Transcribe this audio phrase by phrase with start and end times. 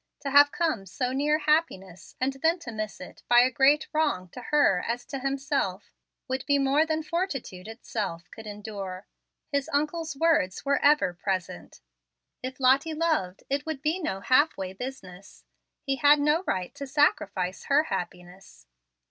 [0.21, 3.87] To have come so near happiness, and then to miss it by as great a
[3.93, 5.93] wrong to her as to himself,
[6.27, 9.05] would be more than fortitude itself could endure.
[9.51, 11.81] His uncle's words were ever present:
[12.41, 15.45] "If Lottie loved, it would be no half way business.
[15.83, 18.65] He had no right to sacrifice her happiness."